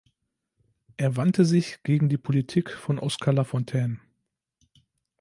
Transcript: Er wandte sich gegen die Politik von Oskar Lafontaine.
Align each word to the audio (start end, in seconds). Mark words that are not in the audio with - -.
Er 0.97 1.15
wandte 1.15 1.45
sich 1.45 1.83
gegen 1.83 2.09
die 2.09 2.17
Politik 2.17 2.71
von 2.71 2.97
Oskar 2.97 3.33
Lafontaine. 3.35 3.99